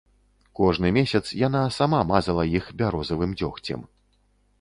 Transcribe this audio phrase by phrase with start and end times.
[0.59, 3.85] Кожны месяц яна сама мазала іх бярозавым дзёгцем.